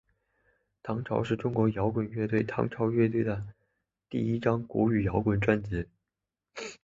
[0.81, 3.45] 唐朝是中国摇滚乐队唐朝乐队的
[4.09, 5.85] 第一张国语摇滚专辑。